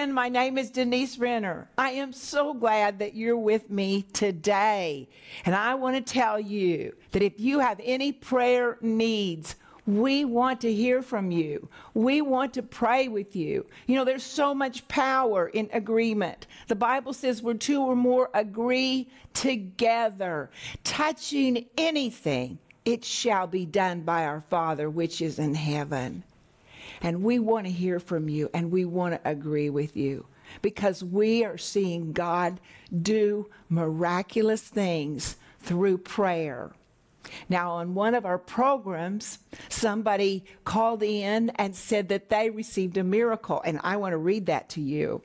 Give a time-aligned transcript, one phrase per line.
[0.00, 0.14] friend.
[0.14, 1.68] My name is Denise Renner.
[1.76, 5.10] I am so glad that you're with me today.
[5.44, 9.56] And I want to tell you that if you have any prayer needs,
[9.86, 11.68] we want to hear from you.
[11.92, 13.66] We want to pray with you.
[13.86, 16.46] You know, there's so much power in agreement.
[16.68, 20.48] The Bible says where two or more agree together,
[20.82, 26.24] touching anything, it shall be done by our Father which is in heaven.
[27.02, 30.26] And we want to hear from you and we want to agree with you
[30.62, 32.60] because we are seeing God
[33.02, 36.72] do miraculous things through prayer.
[37.48, 43.04] Now, on one of our programs, somebody called in and said that they received a
[43.04, 45.22] miracle, and I want to read that to you.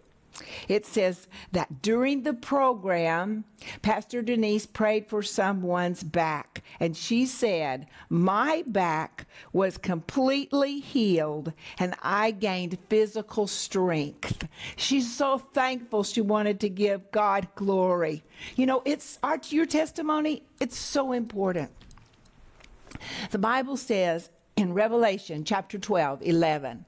[0.67, 3.45] It says that during the program,
[3.81, 11.95] Pastor Denise prayed for someone's back, and she said, My back was completely healed, and
[12.01, 14.47] I gained physical strength.
[14.75, 18.23] She's so thankful she wanted to give God glory.
[18.55, 21.71] You know, it's our, your testimony, it's so important.
[23.31, 26.85] The Bible says in Revelation chapter 12, 11,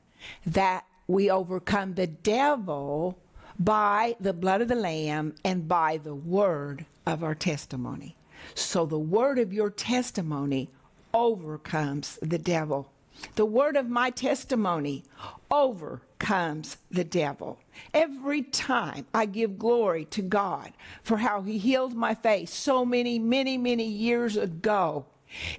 [0.48, 3.18] that we overcome the devil
[3.60, 8.16] by the blood of the Lamb and by the word of our testimony.
[8.56, 10.70] So the word of your testimony
[11.14, 12.92] overcomes the devil.
[13.36, 15.04] The word of my testimony
[15.50, 17.60] overcomes the devil.
[17.94, 23.18] Every time I give glory to God for how he healed my face so many,
[23.18, 25.06] many, many years ago,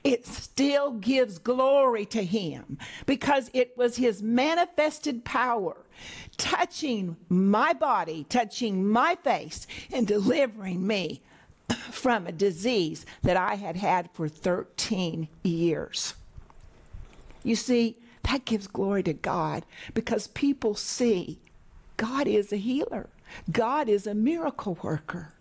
[0.05, 5.77] it still gives glory to him because it was his manifested power
[6.37, 11.23] touching my body, touching my face, and delivering me
[11.91, 16.15] from a disease that I had had for 13 years.
[17.43, 19.65] You see, that gives glory to God
[19.95, 21.39] because people see
[21.97, 23.09] God is a healer,
[23.51, 25.35] God is a miracle worker.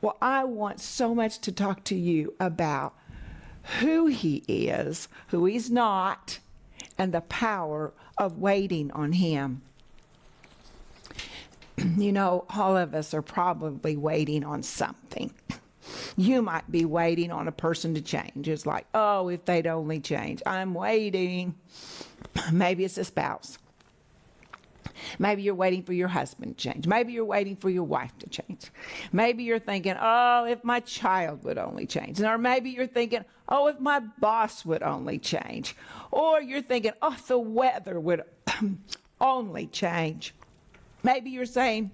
[0.00, 2.94] Well, I want so much to talk to you about
[3.80, 6.38] who He is, who He's not,
[6.98, 9.62] and the power of waiting on Him.
[11.96, 15.32] you know, all of us are probably waiting on something.
[16.16, 18.48] You might be waiting on a person to change.
[18.48, 20.42] It's like, oh, if they'd only change.
[20.46, 21.54] I'm waiting.
[22.52, 23.58] Maybe it's a spouse.
[25.18, 26.86] Maybe you're waiting for your husband to change.
[26.86, 28.70] Maybe you're waiting for your wife to change.
[29.12, 32.20] Maybe you're thinking, oh, if my child would only change.
[32.20, 35.76] Or maybe you're thinking, oh, if my boss would only change.
[36.10, 38.22] Or you're thinking, oh, if the weather would
[39.20, 40.34] only change.
[41.02, 41.90] Maybe you're saying,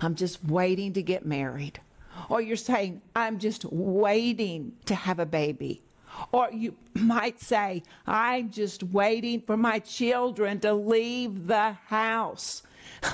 [0.00, 1.80] I'm just waiting to get married.
[2.28, 5.82] Or you're saying, I'm just waiting to have a baby.
[6.32, 12.62] Or you might say, I'm just waiting for my children to leave the house.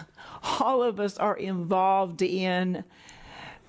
[0.60, 2.84] All of us are involved in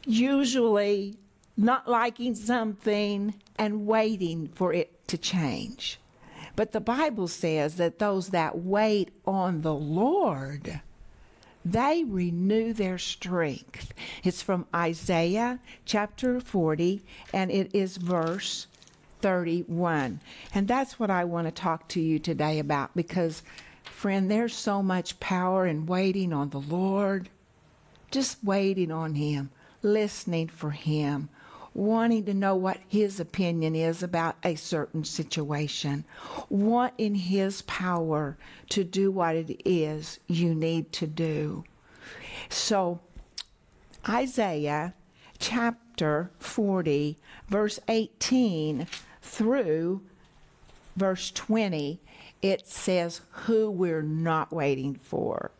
[0.05, 1.17] usually
[1.55, 5.99] not liking something and waiting for it to change.
[6.55, 10.81] But the Bible says that those that wait on the Lord,
[11.65, 13.93] they renew their strength.
[14.23, 17.01] It's from Isaiah chapter 40,
[17.33, 18.67] and it is verse
[19.23, 20.19] 31.
[20.53, 23.41] And that's what I want to talk to you today about because,
[23.83, 27.29] friend, there's so much power in waiting on the Lord,
[28.11, 29.49] just waiting on Him,
[29.81, 31.29] listening for Him,
[31.73, 36.03] wanting to know what His opinion is about a certain situation,
[36.49, 38.37] wanting His power
[38.69, 41.63] to do what it is you need to do.
[42.49, 42.99] So,
[44.07, 44.93] Isaiah
[45.39, 47.17] chapter 40,
[47.47, 48.85] verse 18
[49.23, 50.01] through
[50.95, 51.99] verse 20,
[52.41, 55.51] it says who we're not waiting for.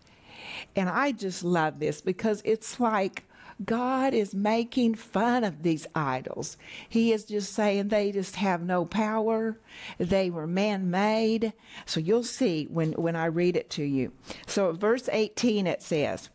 [0.75, 3.24] And I just love this because it's like
[3.63, 6.57] God is making fun of these idols.
[6.89, 9.57] He is just saying they just have no power.
[9.98, 11.54] They were man made.
[11.86, 14.12] So you'll see when, when I read it to you.
[14.45, 16.30] So, verse 18 it says,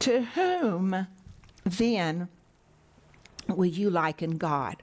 [0.00, 1.06] To whom
[1.64, 2.28] then
[3.48, 4.82] will you liken God?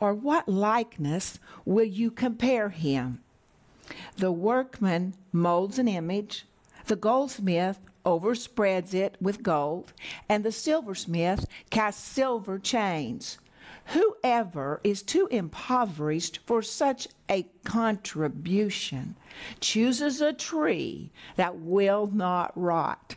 [0.00, 3.20] Or what likeness will you compare him?
[4.16, 6.46] The workman molds an image,
[6.86, 9.92] the goldsmith overspreads it with gold,
[10.28, 13.38] and the silversmith casts silver chains.
[13.86, 19.16] Whoever is too impoverished for such a contribution
[19.60, 23.16] chooses a tree that will not rot.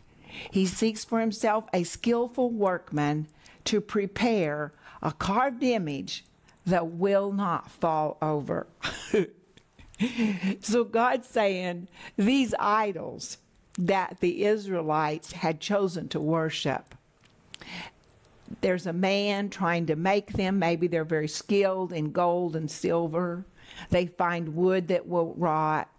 [0.51, 3.27] He seeks for himself a skillful workman
[3.65, 6.25] to prepare a carved image
[6.65, 8.67] that will not fall over.
[10.61, 11.87] so God's saying
[12.17, 13.37] these idols,
[13.77, 16.95] that the Israelites had chosen to worship.
[18.61, 20.59] There's a man trying to make them.
[20.59, 23.45] Maybe they're very skilled in gold and silver.
[23.89, 25.89] They find wood that will rot.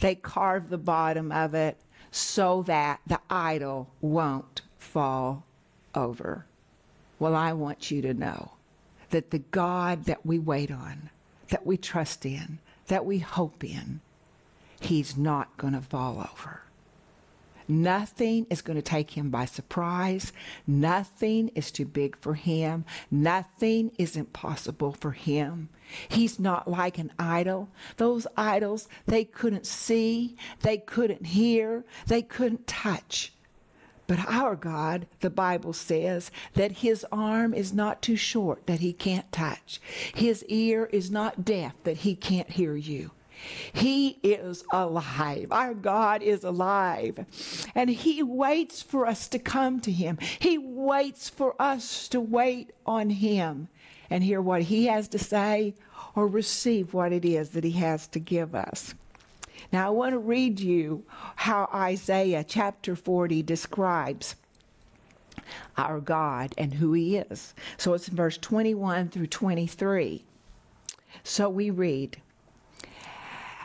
[0.00, 1.76] They carve the bottom of it
[2.10, 5.44] so that the idol won't fall
[5.94, 6.46] over.
[7.18, 8.52] Well, I want you to know
[9.14, 11.08] that the God that we wait on,
[11.50, 12.58] that we trust in,
[12.88, 14.00] that we hope in,
[14.80, 16.62] He's not going to fall over.
[17.68, 20.32] Nothing is going to take him by surprise.
[20.66, 22.84] Nothing is too big for him.
[23.08, 25.68] Nothing is impossible for him.
[26.08, 27.68] He's not like an idol.
[27.96, 33.32] Those idols, they couldn't see, they couldn't hear, they couldn't touch.
[34.06, 38.92] But our God, the Bible says, that his arm is not too short that he
[38.92, 39.80] can't touch.
[40.14, 43.12] His ear is not deaf that he can't hear you.
[43.72, 45.48] He is alive.
[45.50, 47.24] Our God is alive.
[47.74, 50.18] And He waits for us to come to Him.
[50.38, 53.68] He waits for us to wait on Him
[54.10, 55.74] and hear what He has to say
[56.14, 58.94] or receive what it is that He has to give us.
[59.72, 61.04] Now, I want to read you
[61.36, 64.36] how Isaiah chapter 40 describes
[65.76, 67.54] our God and who He is.
[67.76, 70.24] So it's in verse 21 through 23.
[71.22, 72.20] So we read,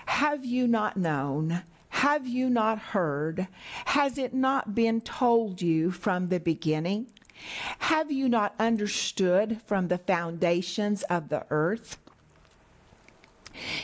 [0.06, 1.62] have you not known?
[1.90, 3.48] Have you not heard?
[3.86, 7.08] Has it not been told you from the beginning?
[7.80, 11.98] Have you not understood from the foundations of the earth?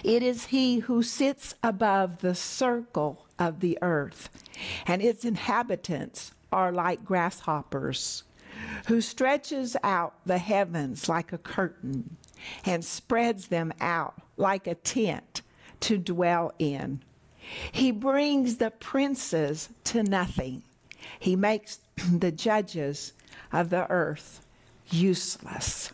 [0.03, 4.29] It is he who sits above the circle of the earth,
[4.85, 8.23] and its inhabitants are like grasshoppers,
[8.87, 12.17] who stretches out the heavens like a curtain
[12.63, 15.41] and spreads them out like a tent
[15.81, 17.01] to dwell in.
[17.71, 20.63] He brings the princes to nothing.
[21.19, 21.79] He makes
[22.11, 23.13] the judges
[23.51, 24.45] of the earth
[24.89, 25.91] useless.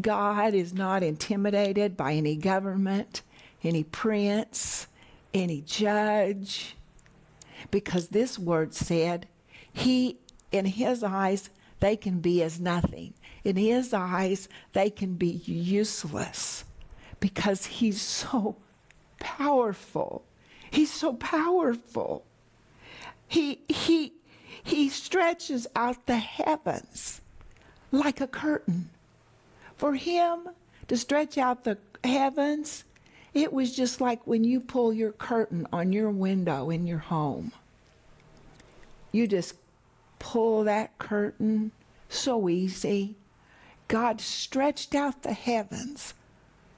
[0.00, 3.22] God is not intimidated by any government,
[3.62, 4.86] any prince,
[5.32, 6.76] any judge,
[7.70, 9.26] because this word said,
[9.72, 10.18] He,
[10.52, 11.50] in His eyes,
[11.80, 13.14] they can be as nothing.
[13.44, 16.64] In His eyes, they can be useless
[17.20, 18.56] because He's so
[19.18, 20.24] powerful.
[20.70, 22.24] He's so powerful.
[23.28, 24.12] He, he,
[24.62, 27.20] he stretches out the heavens
[27.90, 28.90] like a curtain.
[29.76, 30.48] For him
[30.88, 32.84] to stretch out the heavens,
[33.32, 37.52] it was just like when you pull your curtain on your window in your home.
[39.10, 39.54] You just
[40.18, 41.72] pull that curtain
[42.08, 43.16] so easy.
[43.88, 46.14] God stretched out the heavens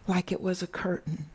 [0.07, 1.27] like it was a curtain.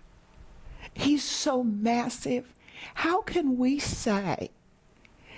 [0.93, 2.53] He's so massive.
[2.95, 4.49] How can we say,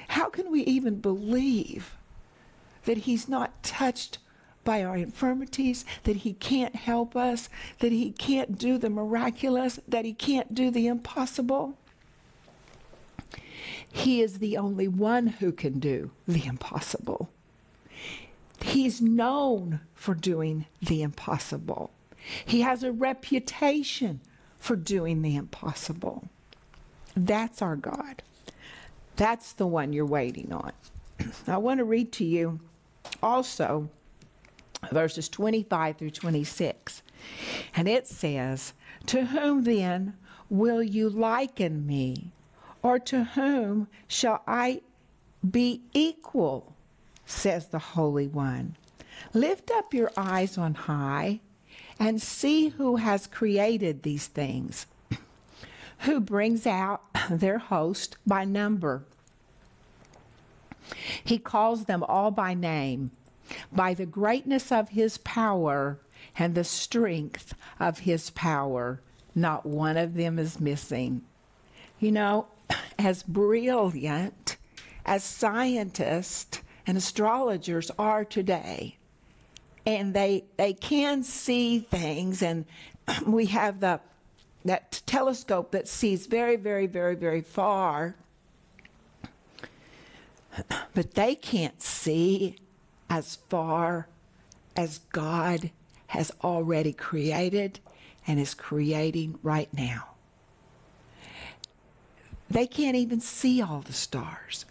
[0.07, 1.95] how can we even believe
[2.85, 4.17] that He's not touched
[4.63, 7.49] by our infirmities, that He can't help us,
[7.79, 11.77] that He can't do the miraculous, that He can't do the impossible?
[13.91, 17.29] He is the only one who can do the impossible.
[18.61, 21.91] He's known for doing the impossible.
[22.45, 24.21] He has a reputation
[24.57, 26.27] for doing the impossible.
[27.15, 28.23] That's our God.
[29.15, 30.71] That's the one you're waiting on.
[31.47, 32.59] I want to read to you
[33.21, 33.89] also
[34.91, 37.01] verses 25 through 26.
[37.75, 38.73] And it says,
[39.07, 40.15] To whom then
[40.49, 42.31] will you liken me?
[42.81, 44.81] Or to whom shall I
[45.49, 46.75] be equal?
[47.25, 48.75] says the Holy One.
[49.33, 51.39] Lift up your eyes on high
[51.99, 54.85] and see who has created these things,
[55.99, 59.03] who brings out their host by number.
[61.23, 63.11] He calls them all by name,
[63.71, 65.99] by the greatness of his power
[66.37, 69.01] and the strength of his power.
[69.35, 71.21] Not one of them is missing.
[71.99, 72.47] You know,
[72.99, 74.57] as brilliant
[75.05, 78.97] as scientists and astrologers are today,
[79.85, 82.65] and they they can see things and
[83.25, 83.99] we have the
[84.65, 88.15] that telescope that sees very very very very far
[90.93, 92.55] but they can't see
[93.13, 94.07] as far
[94.75, 95.69] as God
[96.07, 97.79] has already created
[98.25, 100.15] and is creating right now.
[102.49, 104.65] They can't even see all the stars.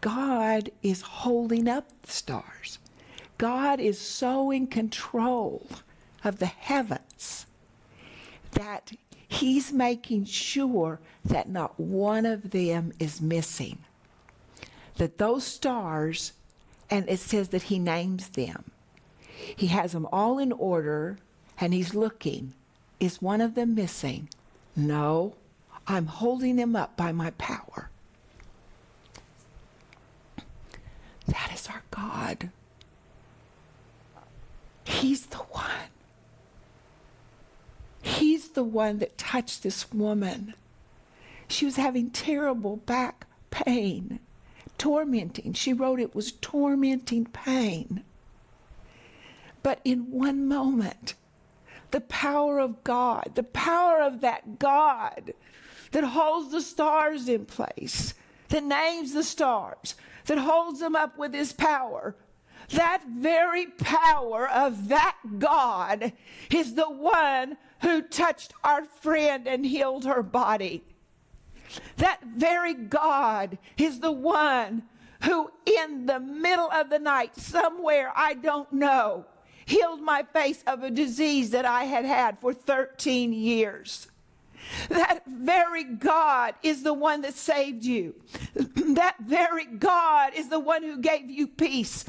[0.00, 2.78] God is holding up the stars.
[3.36, 5.66] God is so in control
[6.24, 7.44] of the heavens
[8.52, 8.92] that
[9.28, 13.78] He's making sure that not one of them is missing.
[14.96, 16.32] that those stars,
[16.94, 18.70] and it says that he names them.
[19.56, 21.18] He has them all in order
[21.58, 22.54] and he's looking.
[23.00, 24.28] Is one of them missing?
[24.76, 25.34] No,
[25.88, 27.90] I'm holding them up by my power.
[31.26, 32.50] That is our God.
[34.84, 35.90] He's the one.
[38.02, 40.54] He's the one that touched this woman.
[41.48, 44.20] She was having terrible back pain,
[44.78, 45.52] tormenting.
[45.52, 48.04] She wrote it was tormenting pain.
[49.62, 51.14] But in one moment,
[51.90, 55.32] the power of God, the power of that God
[55.92, 58.14] that holds the stars in place,
[58.48, 59.94] that names the stars,
[60.26, 62.16] that holds them up with his power.
[62.70, 66.12] That very power of that God
[66.50, 70.82] is the one who touched our friend and healed her body.
[71.96, 74.82] That very God is the one
[75.24, 79.26] who, in the middle of the night, somewhere I don't know,
[79.66, 84.08] healed my face of a disease that I had had for 13 years.
[84.88, 88.14] That very God is the one that saved you.
[88.94, 92.04] That very God is the one who gave you peace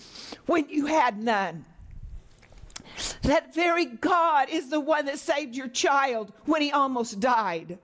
[0.46, 1.66] when you had none.
[3.24, 7.80] That very God is the one that saved your child when he almost died.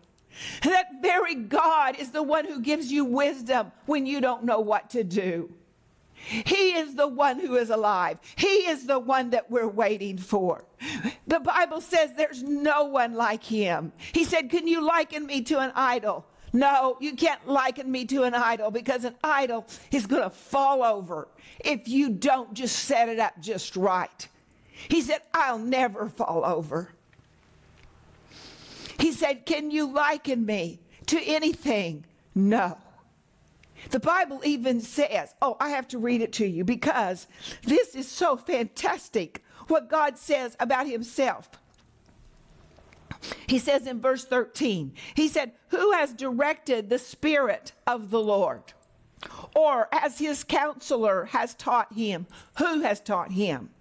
[0.63, 4.89] That very God is the one who gives you wisdom when you don't know what
[4.91, 5.53] to do.
[6.13, 8.19] He is the one who is alive.
[8.35, 10.65] He is the one that we're waiting for.
[11.27, 13.91] The Bible says there's no one like him.
[14.13, 16.25] He said, Can you liken me to an idol?
[16.53, 20.83] No, you can't liken me to an idol because an idol is going to fall
[20.83, 21.29] over
[21.63, 24.27] if you don't just set it up just right.
[24.89, 26.93] He said, I'll never fall over.
[29.01, 32.05] He said, Can you liken me to anything?
[32.35, 32.77] No.
[33.89, 37.27] The Bible even says, oh, I have to read it to you because
[37.63, 41.49] this is so fantastic what God says about himself.
[43.47, 48.73] He says in verse 13, He said, Who has directed the Spirit of the Lord?
[49.55, 52.27] Or as his counselor has taught him,
[52.59, 53.71] who has taught him?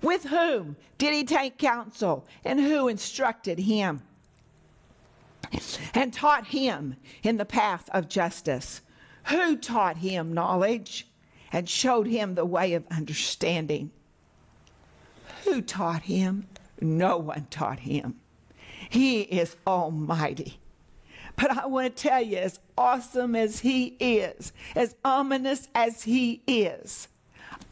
[0.00, 4.02] With whom did he take counsel, and who instructed him?
[5.94, 8.80] And taught him in the path of justice.
[9.26, 11.06] Who taught him knowledge
[11.52, 13.90] and showed him the way of understanding?
[15.44, 16.46] Who taught him?
[16.80, 18.20] No one taught him.
[18.88, 20.58] He is almighty.
[21.36, 26.42] But I want to tell you, as awesome as he is, as ominous as he
[26.46, 27.08] is,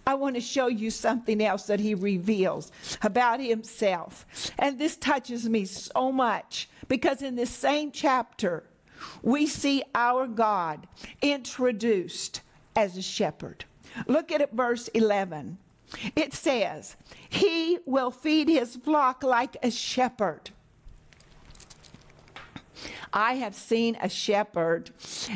[0.07, 4.27] I want to show you something else that he reveals about himself.
[4.59, 8.65] And this touches me so much because in this same chapter,
[9.23, 10.87] we see our God
[11.21, 12.41] introduced
[12.75, 13.65] as a shepherd.
[14.07, 15.59] Look at verse 11.
[16.17, 16.97] It says,
[17.29, 20.51] He will feed his flock like a shepherd.
[23.13, 24.91] I have seen a shepherd,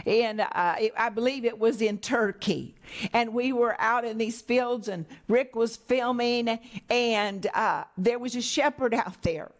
[0.07, 2.75] and uh, I believe it was in Turkey.
[3.13, 8.35] And we were out in these fields, and Rick was filming, and uh, there was
[8.37, 9.51] a shepherd out there.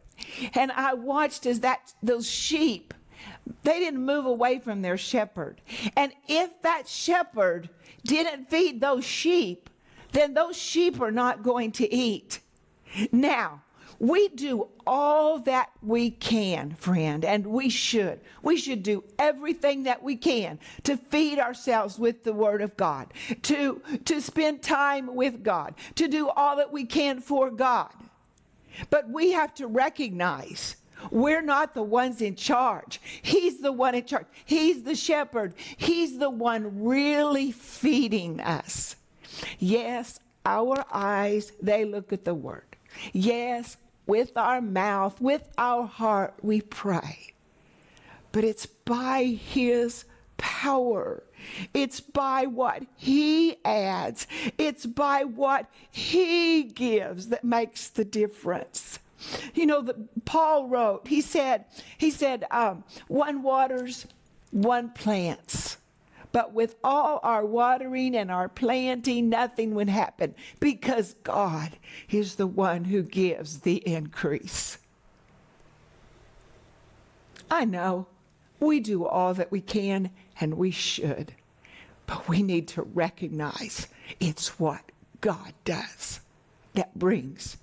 [0.55, 2.95] And I watched as that those sheep
[3.63, 5.61] they didn't move away from their shepherd.
[5.97, 7.69] And if that shepherd
[8.05, 9.71] didn't feed those sheep,
[10.13, 12.41] then those sheep are not going to eat.
[13.13, 13.63] Now,
[13.99, 18.21] we do all that we can, friend, and we should.
[18.43, 23.13] We should do everything that we can to feed ourselves with the Word of God,
[23.43, 27.93] to, to spend time with God, to do all that we can for God.
[28.91, 30.77] But we have to recognize
[31.11, 33.01] we're not the ones in charge.
[33.23, 34.27] He's the one in charge.
[34.45, 35.55] He's the shepherd.
[35.77, 38.97] He's the one really feeding us.
[39.59, 42.65] Yes, our eyes, they look at the word.
[43.13, 43.77] Yes,
[44.07, 47.35] with our mouth, with our heart, we pray.
[48.33, 50.05] But it's by his
[50.37, 51.23] power.
[51.75, 54.27] It's by what he adds.
[54.59, 58.99] It's by what he gives that makes the difference.
[59.55, 59.95] You know, the,
[60.25, 61.65] Paul wrote, he said,
[61.97, 64.07] he said, um, one waters,
[64.51, 65.76] one plants.
[66.33, 71.79] But with all our watering and our planting, nothing would happen because God
[72.11, 74.79] is the one who gives the increase.
[77.51, 78.07] I know
[78.61, 81.33] we do all that we can and we should,
[82.07, 83.89] but we need to recognize
[84.21, 84.83] it's what
[85.21, 86.21] God does
[86.75, 87.57] that brings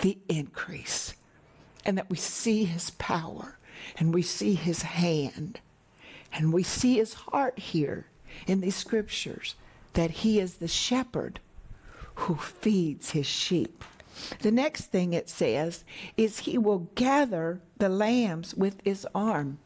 [0.00, 1.14] the increase
[1.84, 3.58] and that we see his power
[3.98, 5.60] and we see his hand
[6.34, 8.06] and we see his heart here
[8.46, 9.54] in these scriptures
[9.94, 11.40] that he is the shepherd
[12.16, 13.82] who feeds his sheep.
[14.40, 15.84] The next thing it says
[16.16, 19.58] is he will gather the lambs with his arm.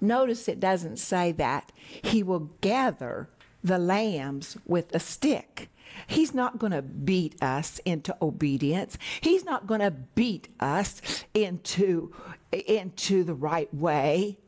[0.00, 1.72] Notice it doesn't say that
[2.02, 3.28] he will gather
[3.62, 5.68] the lambs with a stick.
[6.06, 8.98] He's not going to beat us into obedience.
[9.20, 12.12] He's not going to beat us into,
[12.58, 14.38] into the right way.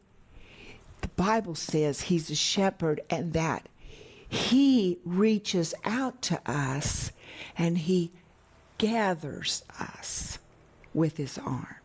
[1.00, 3.68] The Bible says he's a shepherd and that
[4.28, 7.12] he reaches out to us
[7.56, 8.10] and he
[8.78, 10.38] gathers us
[10.92, 11.76] with his arm.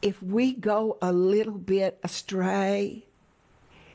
[0.00, 3.04] If we go a little bit astray,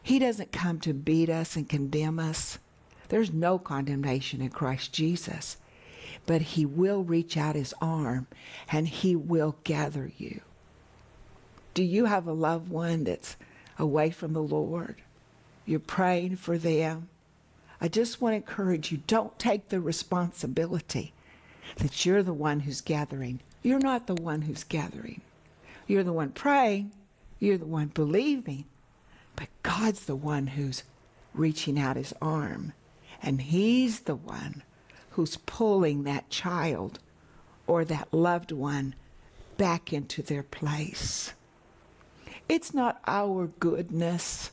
[0.02, 2.60] he doesn't come to beat us and condemn us.
[3.10, 5.58] There's no condemnation in Christ Jesus.
[6.26, 8.28] But he will reach out his arm
[8.72, 10.42] and he will gather you.
[11.74, 13.36] Do you have a loved one that's
[13.78, 15.02] away from the Lord?
[15.66, 17.10] You're praying for them.
[17.80, 21.14] I just want to encourage you don't take the responsibility
[21.78, 23.42] that you're the one who's gathering.
[23.62, 25.22] You're not the one who's gathering.
[25.86, 26.92] You're the one praying,
[27.40, 28.66] you're the one believing,
[29.36, 30.84] but God's the one who's
[31.34, 32.74] reaching out his arm,
[33.22, 34.64] and He's the one
[35.18, 37.00] who's pulling that child
[37.66, 38.94] or that loved one
[39.58, 41.34] back into their place.
[42.48, 44.52] It's not our goodness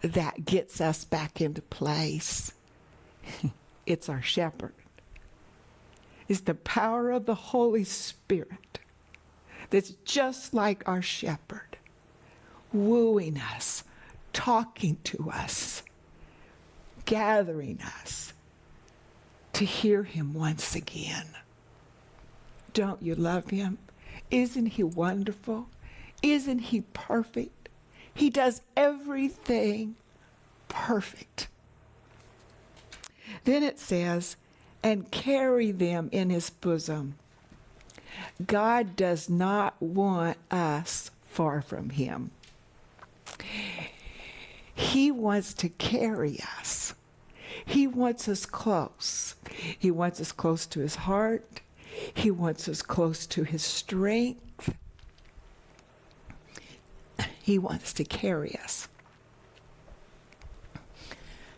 [0.00, 2.54] that gets us back into place.
[3.86, 4.72] it's our shepherd.
[6.26, 8.78] It's the power of the Holy Spirit
[9.68, 11.76] that's just like our shepherd,
[12.72, 13.84] wooing us,
[14.32, 15.82] talking to us,
[17.04, 18.32] gathering us
[19.58, 21.26] to hear him once again.
[22.74, 23.78] Don't you love him?
[24.30, 25.66] Isn't he wonderful?
[26.22, 27.68] Isn't he perfect?
[28.14, 29.96] He does everything
[30.68, 31.48] perfect.
[33.42, 34.36] Then it says,
[34.80, 37.16] and carry them in his bosom.
[38.46, 42.30] God does not want us far from him.
[44.72, 46.94] He wants to carry us.
[47.68, 49.34] He wants us close.
[49.78, 51.60] He wants us close to his heart.
[52.14, 54.74] He wants us close to his strength.
[57.42, 58.88] He wants to carry us.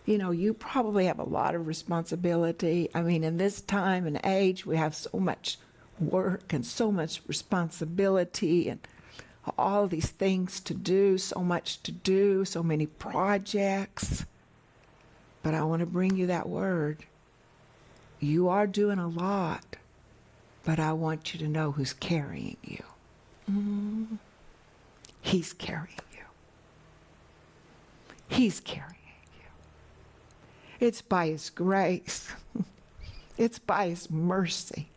[0.05, 2.90] You know, you probably have a lot of responsibility.
[2.92, 5.59] I mean, in this time and age, we have so much
[6.01, 8.81] work and so much responsibility and
[9.57, 14.25] all these things to do, so much to do, so many projects.
[15.42, 17.05] But I want to bring you that word.
[18.18, 19.76] You are doing a lot,
[20.64, 22.85] but I want you to know who's carrying you.
[23.50, 24.18] Mm.
[25.22, 26.24] He's carrying you.
[28.29, 28.94] He's carrying
[29.35, 30.87] you.
[30.87, 32.31] It's by His grace,
[33.38, 34.88] it's by His mercy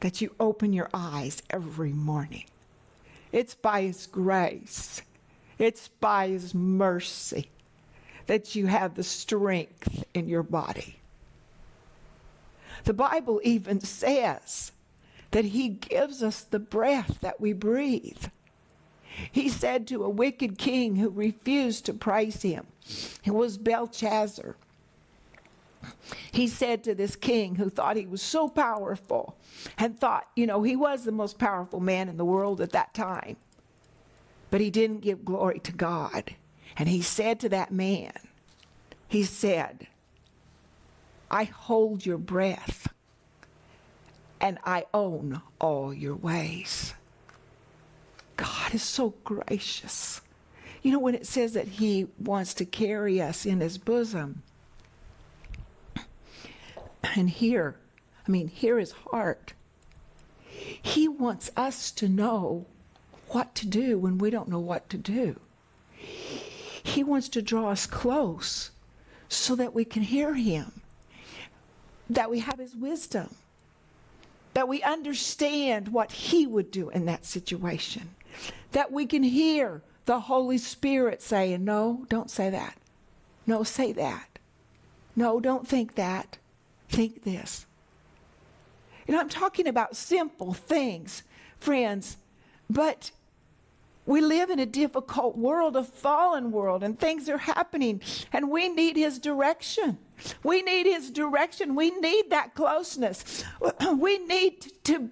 [0.00, 2.44] that you open your eyes every morning.
[3.30, 5.02] It's by His grace,
[5.58, 7.48] it's by His mercy
[8.32, 10.96] that you have the strength in your body.
[12.84, 14.72] The Bible even says
[15.32, 18.24] that He gives us the breath that we breathe.
[19.30, 22.66] He said to a wicked king who refused to praise Him,
[23.22, 24.56] it was Belshazzar.
[26.30, 29.36] He said to this king who thought he was so powerful
[29.76, 32.94] and thought, you know, he was the most powerful man in the world at that
[32.94, 33.36] time.
[34.50, 36.34] But he didn't give glory to God.
[36.76, 38.12] And he said to that man,
[39.08, 39.86] he said,
[41.30, 42.88] I hold your breath
[44.40, 46.94] and I own all your ways.
[48.36, 50.20] God is so gracious.
[50.82, 54.42] You know, when it says that he wants to carry us in his bosom,
[57.14, 57.76] and here,
[58.26, 59.52] I mean, hear his heart.
[60.50, 62.66] He wants us to know
[63.28, 65.38] what to do when we don't know what to do.
[66.82, 68.70] He wants to draw us close
[69.28, 70.80] so that we can hear him,
[72.10, 73.34] that we have his wisdom,
[74.54, 78.10] that we understand what he would do in that situation,
[78.72, 82.76] that we can hear the Holy Spirit saying, No, don't say that.
[83.46, 84.38] No, say that.
[85.16, 86.38] No, don't think that.
[86.88, 87.66] Think this.
[89.06, 91.22] You know, I'm talking about simple things,
[91.58, 92.16] friends,
[92.68, 93.10] but
[94.04, 98.00] we live in a difficult world, a fallen world, and things are happening,
[98.32, 99.98] and we need His direction.
[100.42, 101.74] We need His direction.
[101.74, 103.44] We need that closeness.
[103.96, 105.10] We need to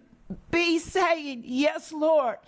[0.51, 2.39] be saying, Yes, Lord.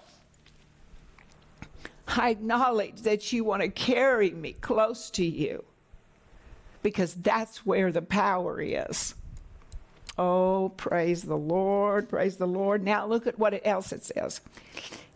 [2.08, 5.64] I acknowledge that you want to carry me close to you
[6.82, 9.14] because that's where the power is.
[10.18, 12.84] Oh, praise the Lord, praise the Lord.
[12.84, 14.40] Now look at what else it says.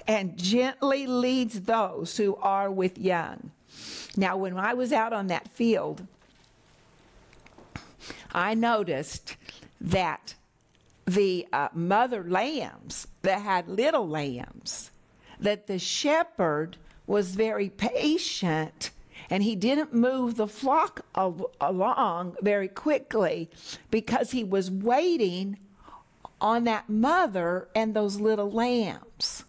[0.06, 3.50] And gently leads those who are with young.
[4.16, 6.06] Now, when I was out on that field,
[8.32, 9.36] I noticed
[9.80, 10.34] that
[11.06, 14.90] the uh, mother lambs that had little lambs,
[15.40, 18.90] that the shepherd was very patient
[19.30, 23.50] and he didn't move the flock al- along very quickly
[23.90, 25.58] because he was waiting
[26.40, 29.44] on that mother and those little lambs.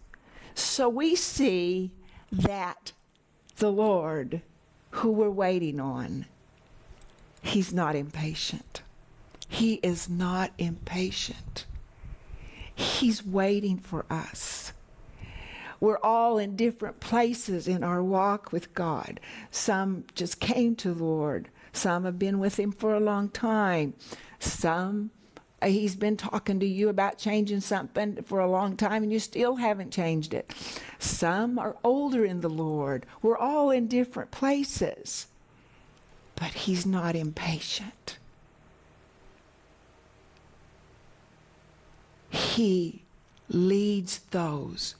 [0.58, 1.92] So we see
[2.32, 2.90] that
[3.58, 4.42] the Lord,
[4.90, 6.26] who we're waiting on,
[7.40, 8.82] he's not impatient.
[9.48, 11.64] He is not impatient.
[12.74, 14.72] He's waiting for us.
[15.78, 19.20] We're all in different places in our walk with God.
[19.52, 21.50] Some just came to the Lord.
[21.72, 23.94] Some have been with Him for a long time.
[24.40, 25.12] Some
[25.60, 29.18] Uh, he's been talking to you about changing something for a long time and you
[29.18, 30.50] still haven't changed it.
[30.98, 33.06] Some are older in the Lord.
[33.22, 35.26] We're all in different places.
[36.36, 38.18] But He's not impatient.
[42.30, 43.02] He
[43.48, 44.94] leads those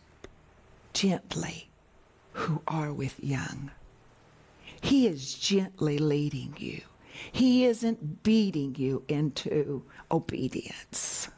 [0.92, 1.68] gently
[2.32, 3.70] who are with young.
[4.80, 6.80] He is gently leading you.
[7.32, 11.28] He isn't beating you into obedience.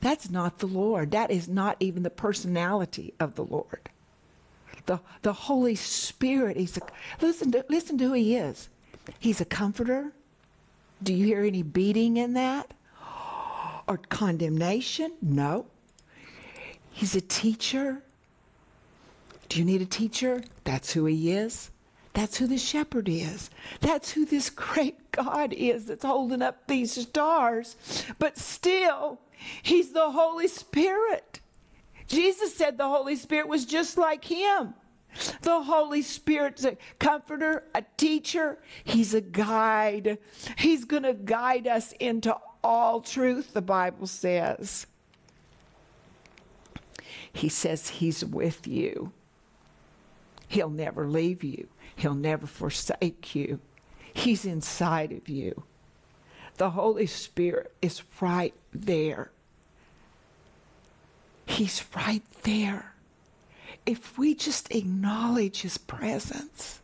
[0.00, 1.10] That's not the Lord.
[1.10, 3.90] That is not even the personality of the Lord.
[4.86, 6.80] The, the Holy Spirit, he's a,
[7.20, 8.68] listen, to, listen to who he is.
[9.18, 10.12] He's a comforter.
[11.02, 12.72] Do you hear any beating in that?
[13.86, 15.12] Or condemnation?
[15.22, 15.66] No.
[16.92, 18.02] He's a teacher.
[19.48, 20.42] Do you need a teacher?
[20.64, 21.70] That's who he is.
[22.14, 23.50] That's who the shepherd is.
[23.80, 27.76] That's who this great God is that's holding up these stars.
[28.18, 29.20] But still,
[29.62, 31.40] he's the Holy Spirit.
[32.06, 34.74] Jesus said the Holy Spirit was just like him.
[35.42, 38.58] The Holy Spirit's a comforter, a teacher.
[38.84, 40.18] He's a guide.
[40.56, 44.86] He's going to guide us into all truth, the Bible says.
[47.32, 49.12] He says he's with you.
[50.48, 53.58] He'll never leave you, He'll never forsake you.
[54.14, 55.64] He's inside of you.
[56.56, 59.32] The Holy Spirit is right there.
[61.44, 62.94] He's right there.
[63.84, 66.78] If we just acknowledge His presence,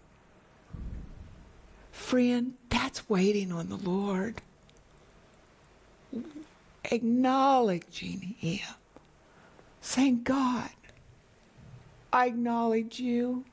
[1.93, 4.43] friend, that's waiting on the Lord.
[6.91, 8.75] Acknowledging Him,
[9.81, 10.71] saying, God,
[12.13, 13.45] I acknowledge you.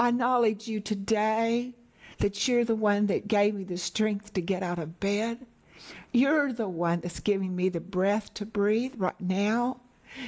[0.00, 1.74] I acknowledge you today
[2.20, 5.44] that you're the one that gave me the strength to get out of bed.
[6.10, 9.76] You're the one that's giving me the breath to breathe right now.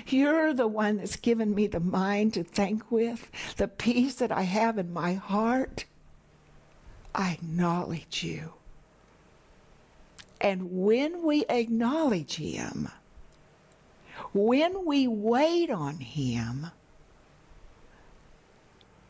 [0.06, 4.42] You're the one that's given me the mind to think with, the peace that I
[4.42, 5.87] have in my heart.
[7.14, 8.52] I acknowledge you.
[10.38, 12.90] And when we acknowledge Him,
[14.35, 16.66] when we wait on Him,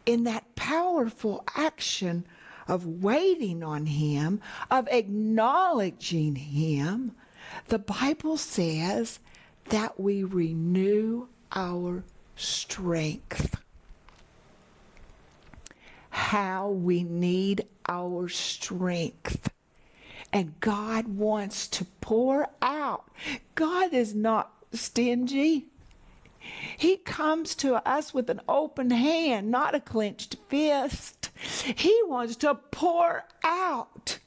[0.07, 2.25] in that powerful action
[2.69, 7.12] of waiting on Him, of acknowledging Him,
[7.69, 9.19] the Bible says
[9.69, 12.05] that we renew our
[12.37, 13.59] strength.
[16.11, 19.51] How we need our strength.
[20.33, 23.11] And God wants to pour out.
[23.55, 25.67] God is not stingy.
[26.76, 31.31] He comes to us with an open hand, not a clenched fist.
[31.76, 34.18] He wants to pour out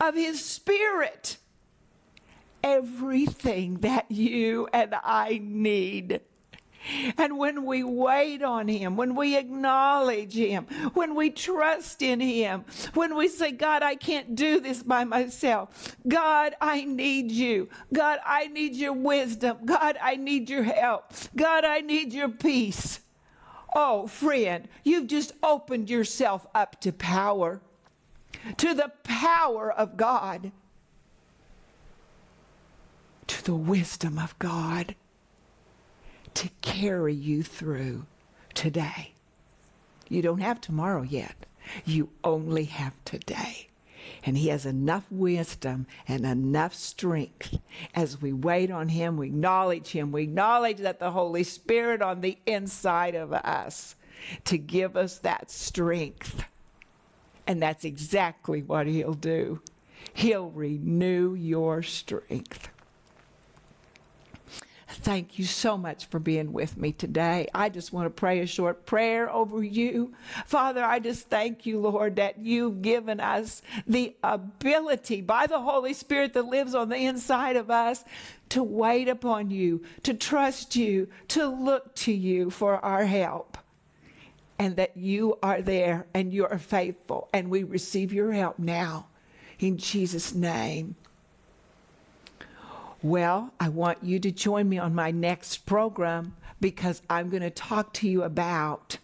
[0.00, 1.38] of His Spirit
[2.62, 6.20] everything that you and I need.
[7.18, 12.64] And when we wait on Him, when we acknowledge Him, when we trust in Him,
[12.94, 15.96] when we say, God, I can't do this by myself.
[16.08, 17.68] God, I need you.
[17.92, 19.58] God, I need your wisdom.
[19.64, 21.12] God, I need your help.
[21.36, 23.00] God, I need your peace.
[23.74, 27.60] Oh, friend, you've just opened yourself up to power,
[28.56, 30.50] to the power of God,
[33.28, 34.96] to the wisdom of God
[36.40, 38.06] to carry you through
[38.54, 39.12] today.
[40.08, 41.44] You don't have tomorrow yet.
[41.84, 43.68] You only have today.
[44.24, 47.58] And He has enough wisdom and enough strength.
[47.94, 50.12] As we wait on Him, we acknowledge Him.
[50.12, 53.96] We acknowledge that the Holy Spirit on the inside of us
[54.46, 56.42] to give us that strength.
[57.46, 59.60] And that's exactly what He'll do.
[60.14, 62.70] He'll renew your strength.
[65.02, 67.48] Thank you so much for being with me today.
[67.54, 70.12] I just want to pray a short prayer over you.
[70.44, 75.94] Father, I just thank you, Lord, that you've given us the ability by the Holy
[75.94, 78.04] Spirit that lives on the inside of us
[78.50, 83.56] to wait upon you, to trust you, to look to you for our help.
[84.58, 89.06] And that you are there and you are faithful, and we receive your help now.
[89.58, 90.96] In Jesus' name.
[93.02, 97.48] Well, I want you to join me on my next program because I'm going to
[97.48, 98.98] talk to you about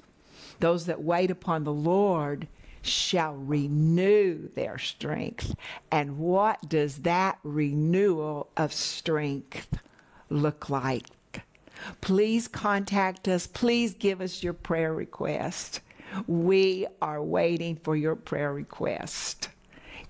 [0.61, 2.47] those that wait upon the Lord
[2.83, 5.55] shall renew their strength.
[5.91, 9.79] And what does that renewal of strength
[10.29, 11.07] look like?
[12.03, 13.47] Please contact us.
[13.47, 15.81] Please give us your prayer request.
[16.27, 19.49] We are waiting for your prayer request.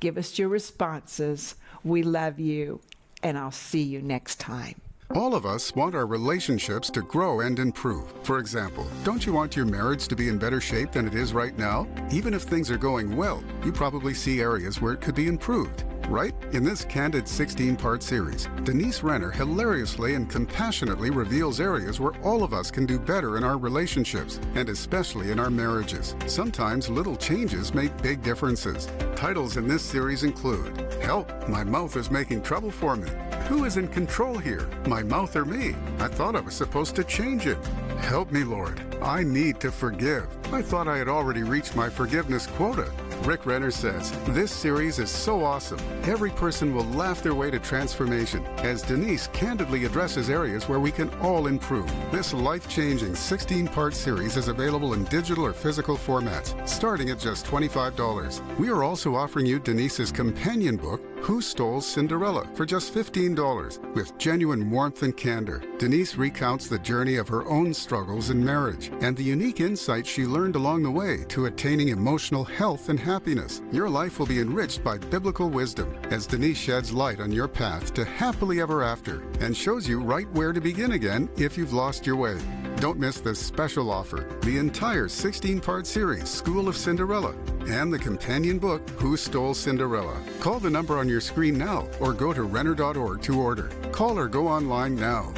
[0.01, 1.55] Give us your responses.
[1.85, 2.81] We love you
[3.23, 4.81] and I'll see you next time.
[5.15, 8.13] All of us want our relationships to grow and improve.
[8.25, 11.33] For example, don't you want your marriage to be in better shape than it is
[11.33, 11.87] right now?
[12.11, 15.85] Even if things are going well, you probably see areas where it could be improved
[16.09, 16.35] right?
[16.53, 22.43] In this candid 16 part series, Denise Renner hilariously and compassionately reveals areas where all
[22.43, 26.15] of us can do better in our relationships, and especially in our marriages.
[26.27, 28.89] Sometimes little changes make big differences.
[29.15, 33.09] Titles in this series include Help, My Mouth is Making Trouble for Me.
[33.49, 35.77] Who is in control here, my mouth or me?
[35.99, 37.65] I thought I was supposed to change it.
[37.99, 38.81] Help me, Lord.
[39.01, 40.27] I need to forgive.
[40.53, 42.91] I thought I had already reached my forgiveness quota.
[43.23, 45.81] Rick Renner says, This series is so awesome.
[46.05, 50.93] Every person will laugh their way to transformation as Denise candidly addresses areas where we
[50.93, 51.93] can all improve.
[52.13, 57.19] This life changing 16 part series is available in digital or physical formats, starting at
[57.19, 58.59] just $25.
[58.59, 64.17] We are also offering you Denise's companion book, who Stole Cinderella for just $15 with
[64.17, 65.61] genuine warmth and candor.
[65.77, 70.25] Denise recounts the journey of her own struggles in marriage and the unique insights she
[70.25, 73.61] learned along the way to attaining emotional health and happiness.
[73.73, 77.93] Your life will be enriched by biblical wisdom as Denise sheds light on your path
[77.95, 82.07] to happily ever after and shows you right where to begin again if you've lost
[82.07, 82.39] your way.
[82.77, 87.35] Don't miss this special offer the entire 16 part series, Who Stole Cinderella,
[87.69, 90.21] and the companion book, Who Stole Cinderella.
[90.41, 93.71] Call the number on your screen now or go to Renner.org to order.
[93.93, 95.33] Call or go online now.